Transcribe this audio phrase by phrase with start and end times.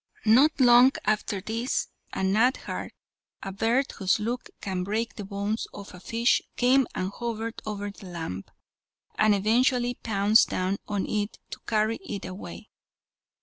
[0.25, 2.89] Not long after this a nadhar,
[3.43, 7.91] a bird whose look can break the bones of a fish, came and hovered over
[7.91, 8.45] the lamb,
[9.19, 12.71] and eventually pounced down on it to carry it away.